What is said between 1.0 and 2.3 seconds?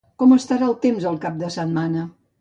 el cap de setmana?